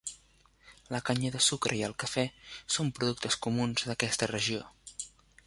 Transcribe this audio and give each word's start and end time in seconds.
La 0.95 1.01
canya 1.09 1.29
de 1.35 1.41
sucre 1.47 1.77
i 1.79 1.83
el 1.89 1.93
cafè 2.05 2.23
son 2.77 2.91
productes 3.01 3.39
comuns 3.49 3.87
d'aquesta 3.91 4.33
regió. 4.35 4.67